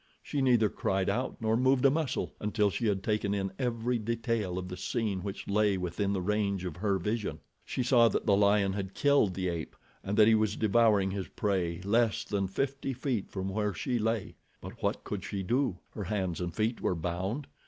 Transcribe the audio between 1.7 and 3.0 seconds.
a muscle, until she